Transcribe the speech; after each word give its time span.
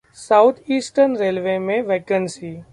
south 0.17 0.53
Eastern 0.71 1.15
Railway 1.17 1.57
में 1.59 1.81
vacancy 1.81 2.61